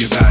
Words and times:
you 0.00 0.08
got 0.08 0.29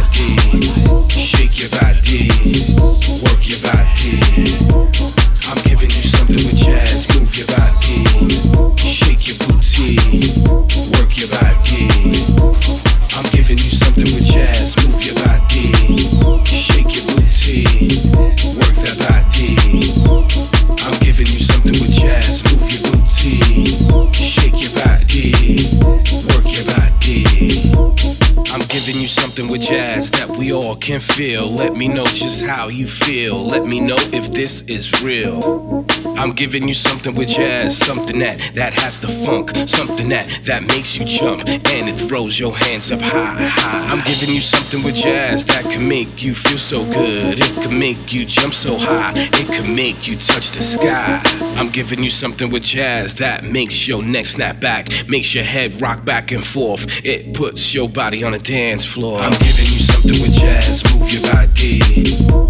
can 30.89 30.99
feel. 30.99 31.51
Let 31.51 31.75
me 31.75 31.87
know 31.87 32.05
just 32.05 32.43
how 32.43 32.67
you 32.67 32.87
feel. 32.87 33.45
Let 33.45 33.67
me 33.67 33.79
know 33.79 33.97
if 34.11 34.31
this 34.31 34.63
is 34.63 35.03
real. 35.03 35.85
I'm 36.17 36.31
giving 36.31 36.67
you 36.67 36.73
something 36.73 37.13
with 37.13 37.29
jazz, 37.29 37.77
something 37.77 38.17
that 38.19 38.37
that 38.55 38.73
has 38.73 38.99
the 38.99 39.07
funk, 39.07 39.51
something 39.69 40.09
that 40.09 40.25
that 40.45 40.63
makes 40.63 40.97
you 40.97 41.05
jump 41.05 41.47
and 41.47 41.87
it 41.87 41.93
throws 41.93 42.39
your 42.39 42.57
hands 42.57 42.91
up 42.91 43.01
high, 43.01 43.37
high. 43.37 43.85
I'm 43.93 44.03
giving 44.03 44.33
you 44.33 44.41
something 44.41 44.81
with 44.83 44.95
jazz 44.95 45.45
that 45.45 45.63
can 45.65 45.87
make 45.87 46.23
you 46.23 46.33
feel 46.33 46.57
so 46.57 46.83
good. 46.85 47.37
It 47.37 47.53
can 47.61 47.77
make 47.77 48.11
you 48.11 48.25
jump 48.25 48.55
so 48.55 48.75
high. 48.75 49.13
It 49.15 49.47
can 49.47 49.75
make 49.75 50.07
you 50.07 50.15
touch 50.15 50.49
the 50.57 50.63
sky. 50.63 51.21
I'm 51.55 51.69
giving 51.69 52.01
you 52.03 52.09
something 52.09 52.49
with 52.49 52.63
jazz 52.63 53.13
that 53.15 53.43
makes 53.43 53.87
your 53.87 54.01
neck 54.01 54.25
snap 54.25 54.59
back, 54.59 54.87
makes 55.07 55.35
your 55.35 55.43
head 55.43 55.79
rock 55.81 56.03
back 56.03 56.31
and 56.31 56.43
forth. 56.43 57.05
It 57.05 57.35
puts 57.35 57.75
your 57.75 57.89
body 57.89 58.23
on 58.23 58.33
a 58.33 58.39
dance 58.39 58.83
floor. 58.83 59.19
I'm 59.19 59.37
giving 59.37 59.69
you 59.69 59.81
something 59.85 60.21
with 60.23 60.33
jazz 60.33 60.78
move 60.85 61.11
your 61.11 61.21
body, 61.31 61.79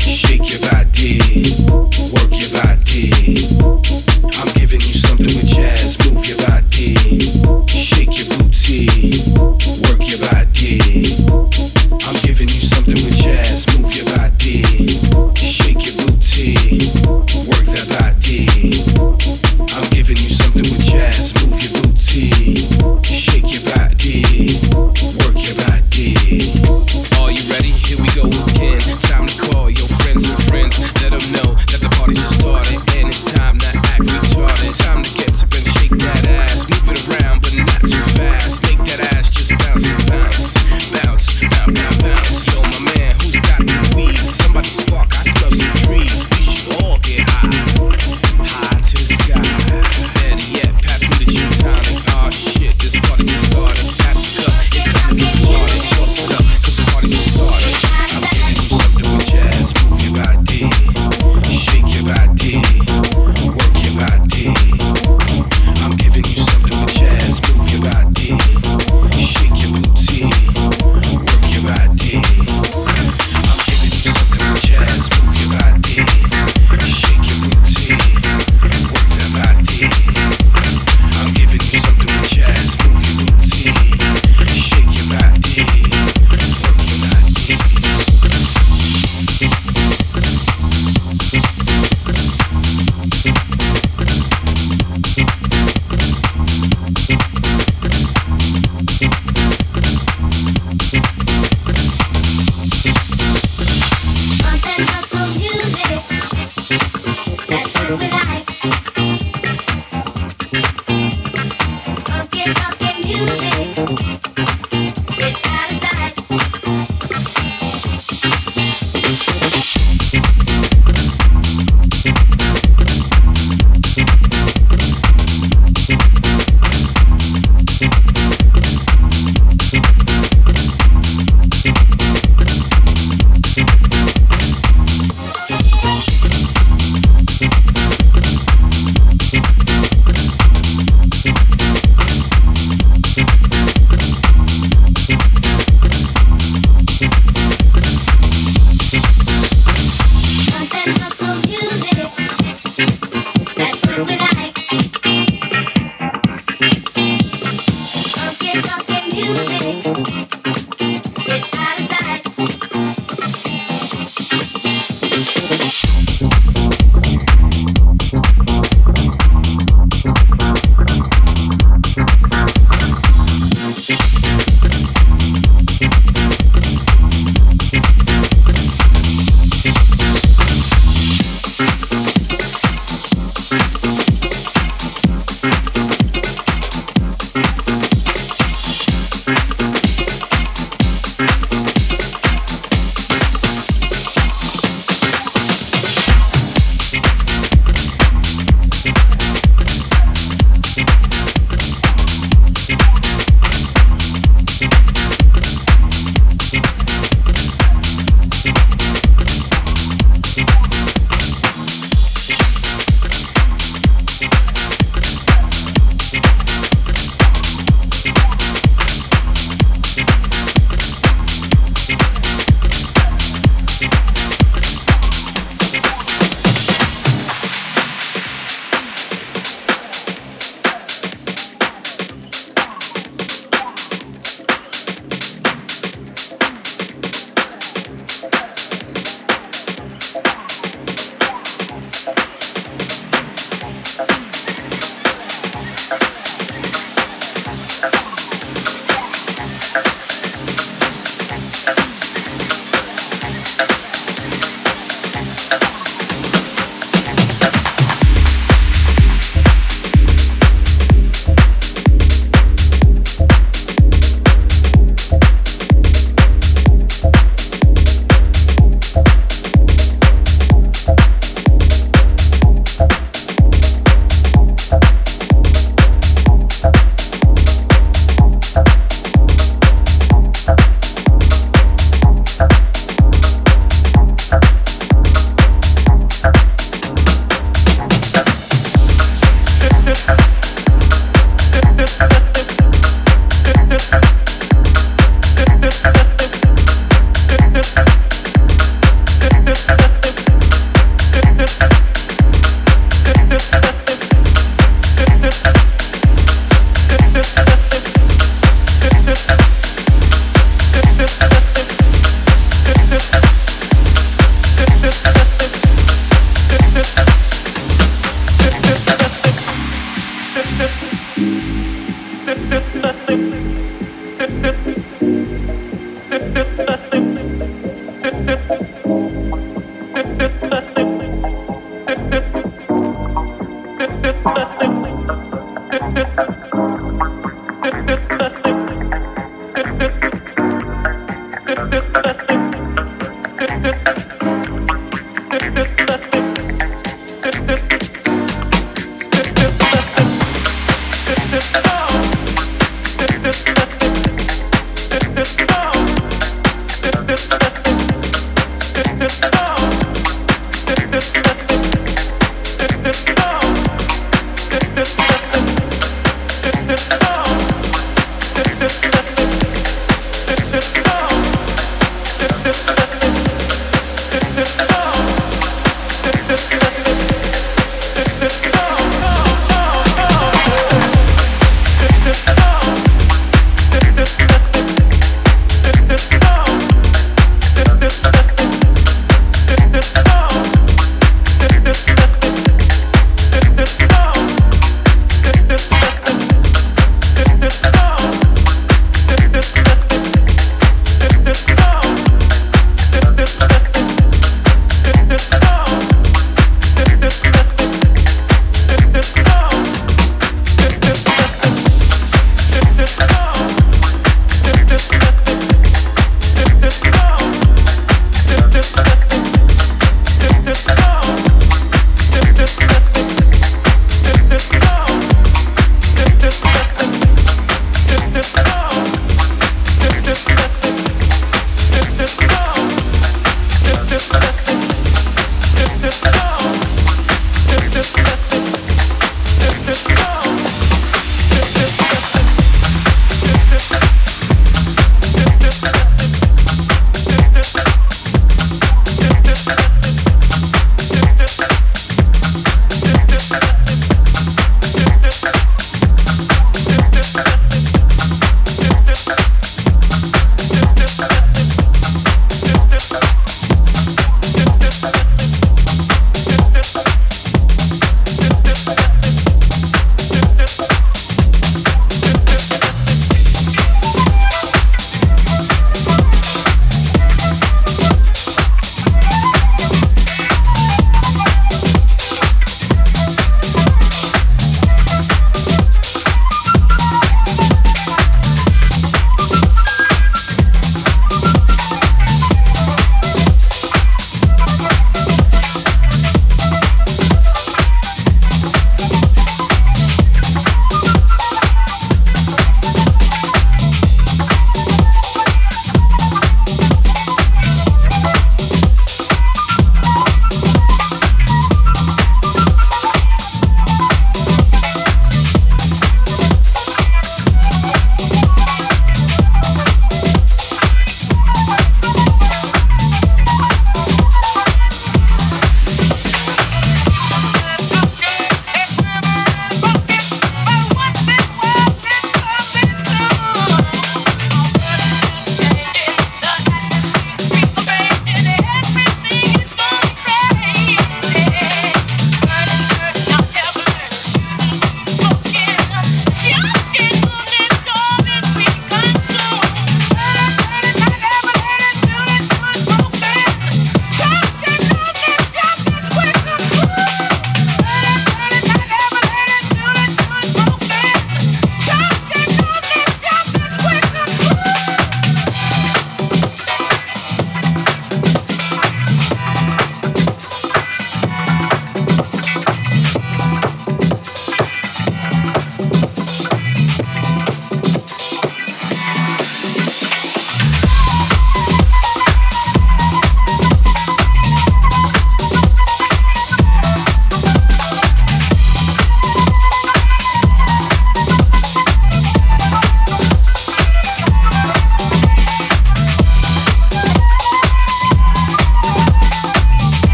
shake 0.00 0.50
your 0.50 0.60
body, 0.70 1.20
work 2.12 2.32
your 2.32 2.50
body. 2.62 3.75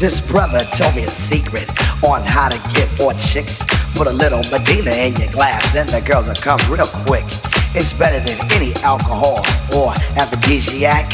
Told 0.00 0.96
me 0.96 1.04
a 1.04 1.10
secret 1.10 1.68
on 2.02 2.22
how 2.24 2.48
to 2.48 2.56
get 2.72 2.88
more 2.98 3.12
chicks. 3.12 3.62
Put 3.94 4.06
a 4.06 4.12
little 4.12 4.42
Medina 4.50 4.92
in 4.92 5.14
your 5.16 5.30
glass, 5.30 5.76
and 5.76 5.86
the 5.90 6.00
girls 6.00 6.26
will 6.26 6.34
come 6.36 6.58
real 6.72 6.86
quick. 7.04 7.24
It's 7.76 7.92
better 7.92 8.18
than 8.18 8.38
any 8.52 8.72
alcohol 8.82 9.44
or 9.76 9.92
aphrodisiac. 10.16 11.04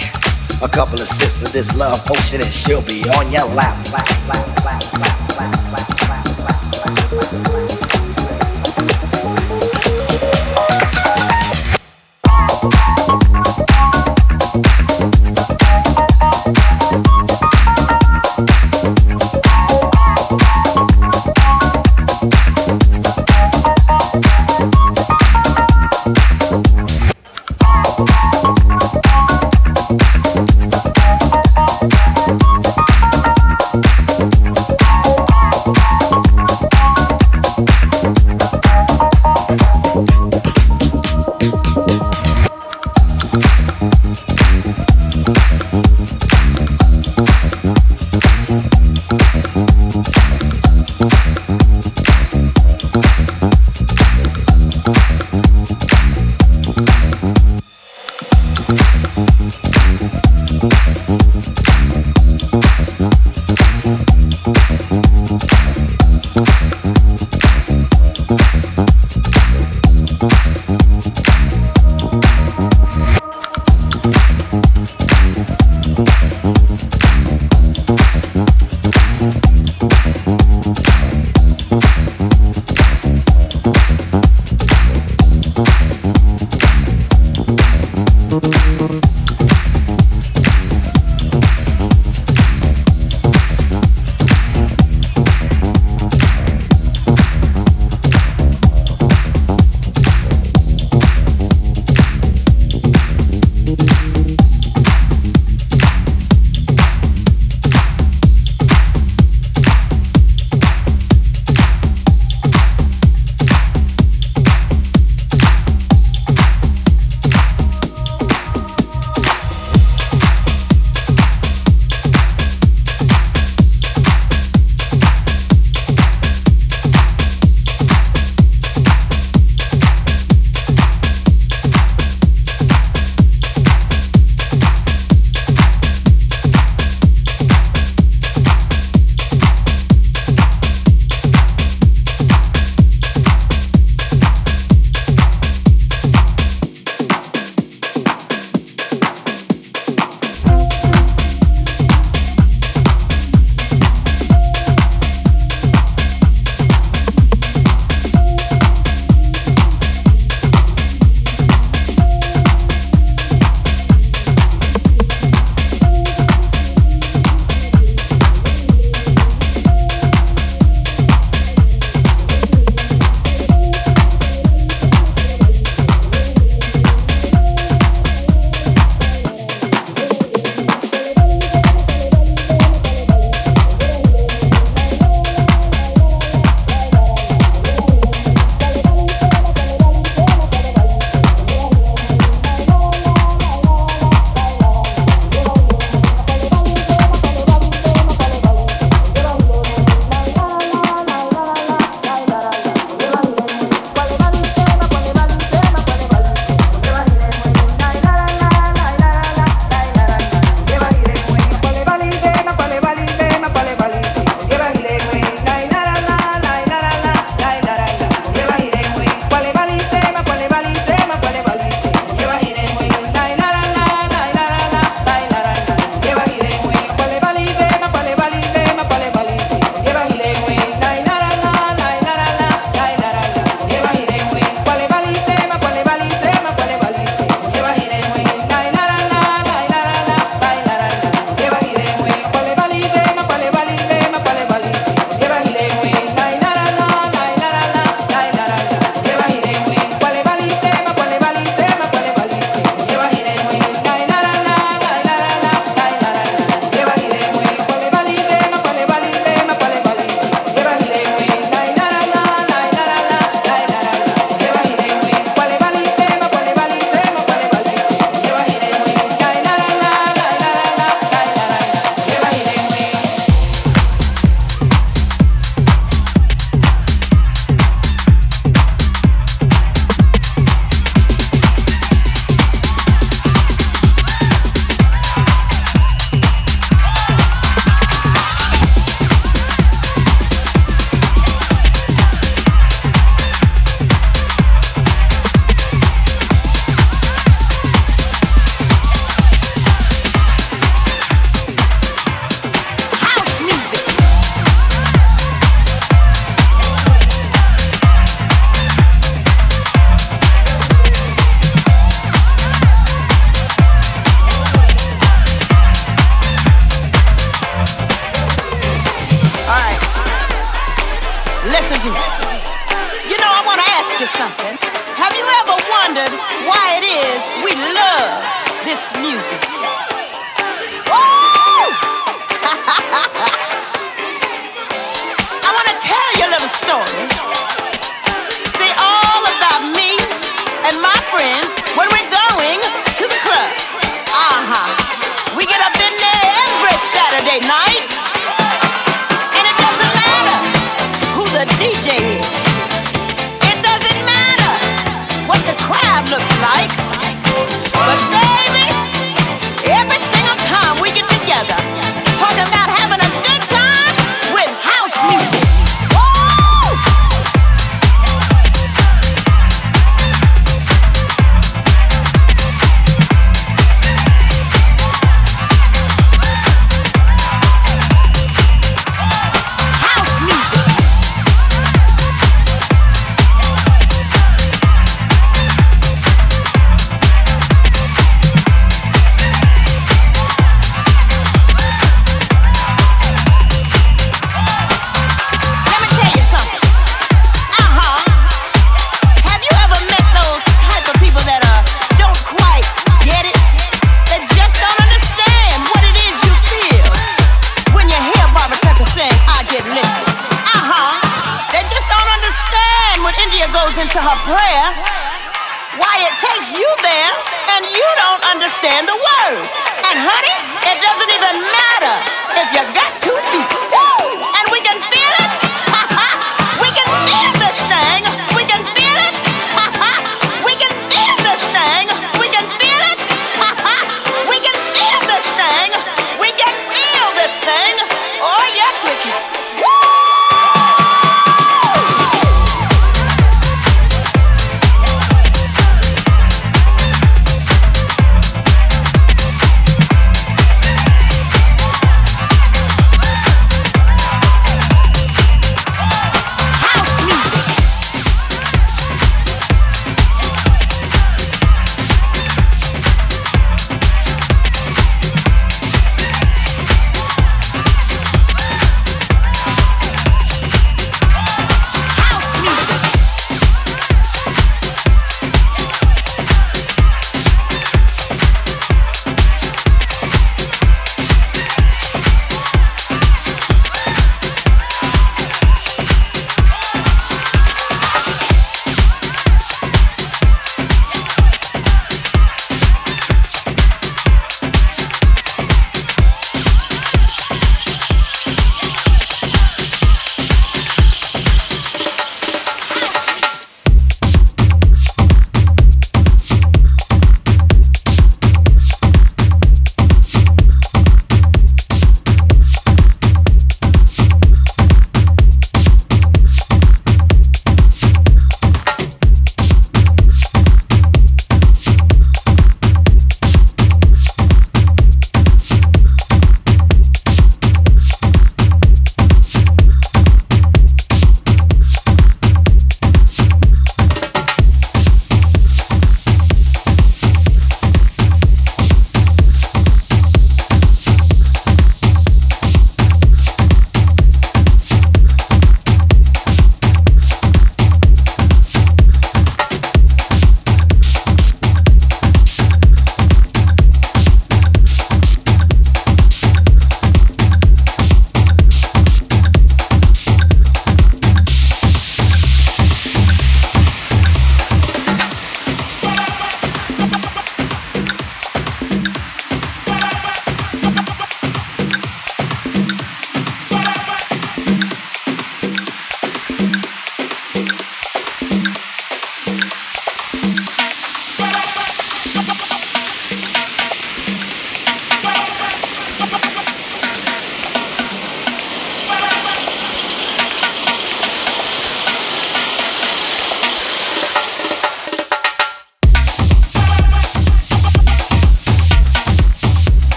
A 0.63 0.69
couple 0.69 1.01
of 1.01 1.09
sips 1.09 1.43
of 1.43 1.53
this 1.53 1.77
love 1.77 1.99
potion, 2.07 2.41
and 2.41 2.53
she'll 2.53 2.83
be 2.83 3.03
on 3.19 3.33
your 3.33 3.47
lap. 3.57 3.75
lap, 3.93 4.09
lap, 4.25 4.79
lap 7.51 7.56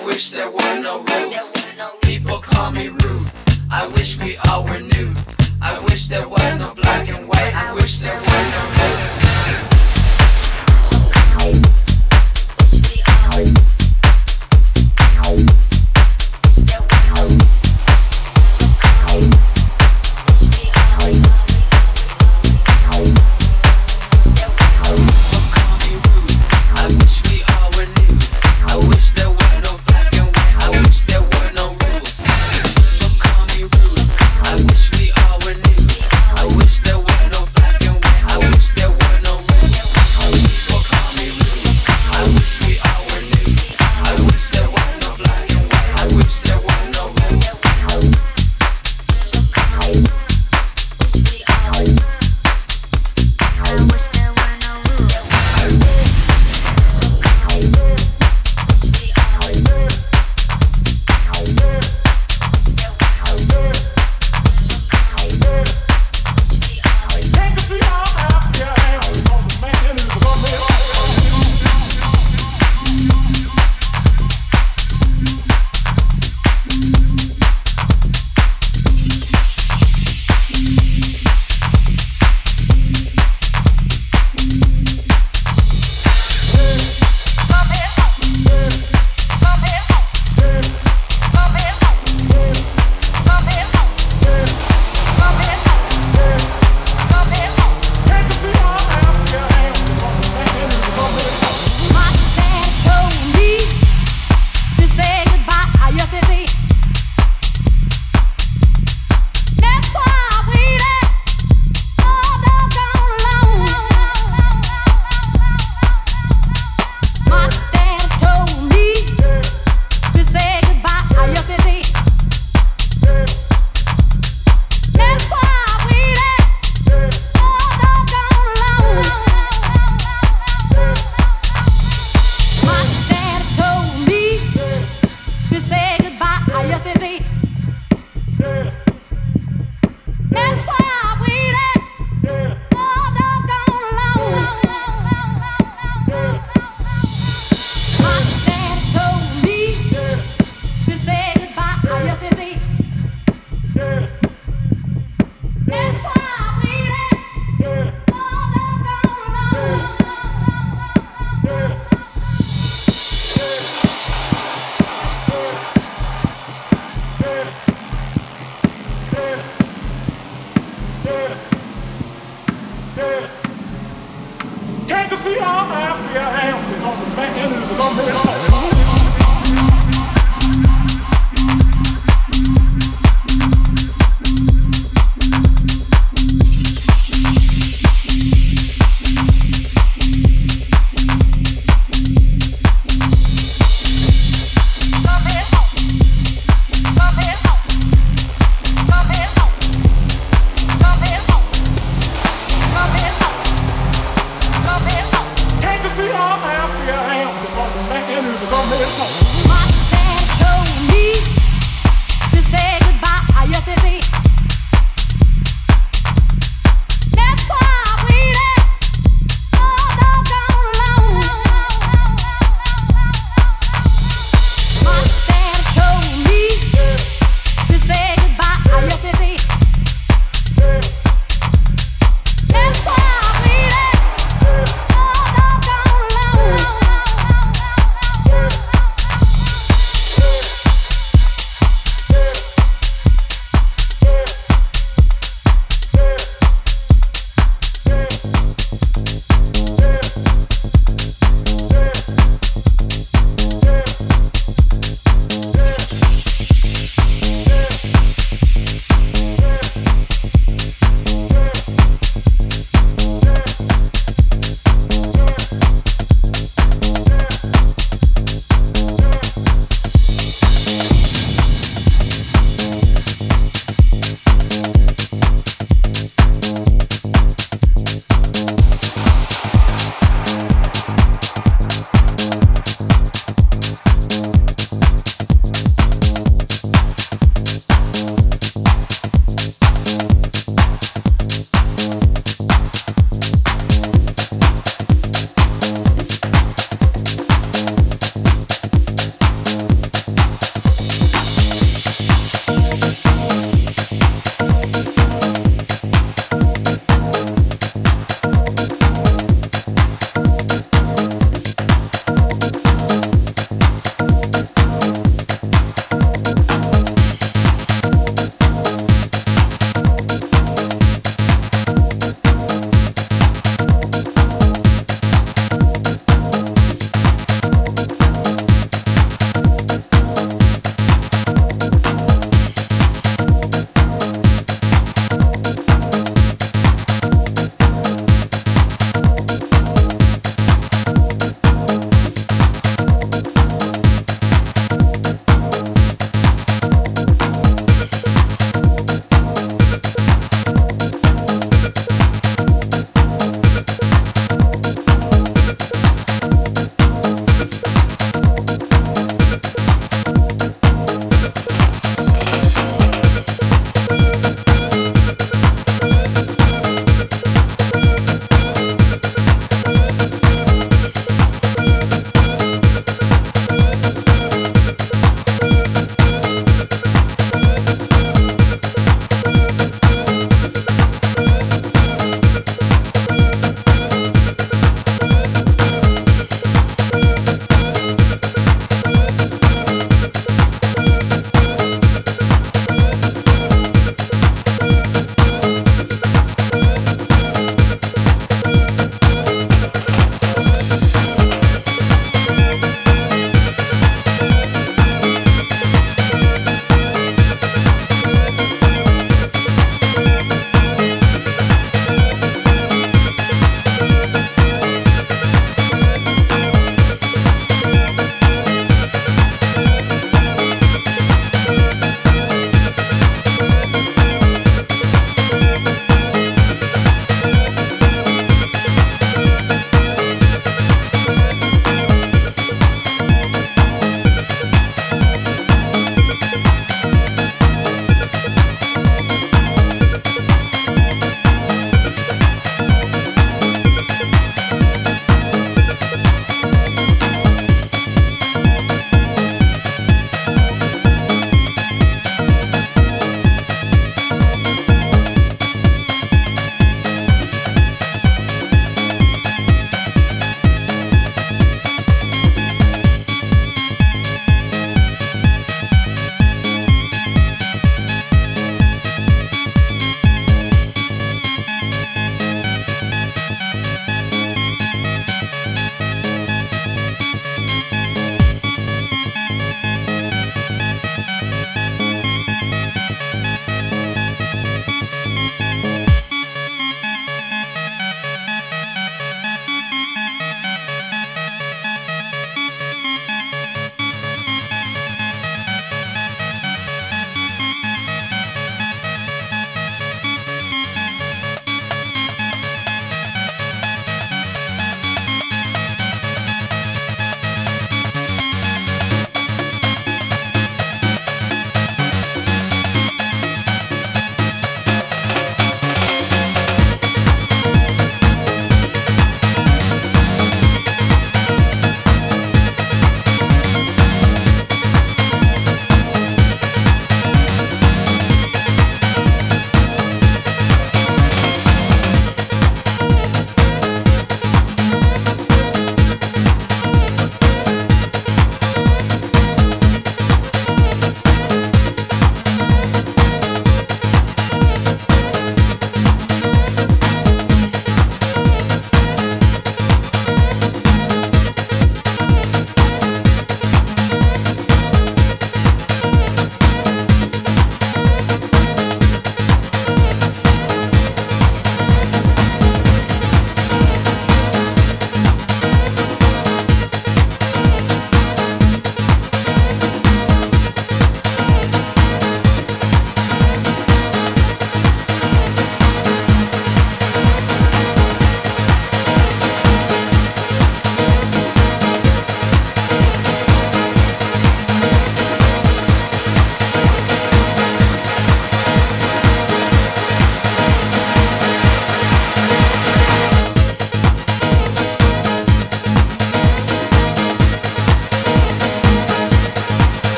I 0.00 0.06
wish 0.06 0.30
there 0.30 0.50
were 0.50 0.80
no 0.80 1.02
rules. 1.02 1.52
People 2.00 2.38
call 2.38 2.70
me 2.70 2.88
rude. 2.88 3.30
I 3.70 3.86
wish 3.86 4.18
we 4.18 4.38
all 4.48 4.64
were 4.64 4.80
nude. 4.80 5.18
I 5.60 5.78
wish 5.80 6.08
there 6.08 6.26
was 6.26 6.58
no 6.58 6.72
black 6.72 7.10
and 7.10 7.28
white. 7.28 7.52
I 7.54 7.74
wish 7.74 7.98
there 7.98 8.18
were 8.18 8.24
no 8.24 8.62
rules. 8.80 9.19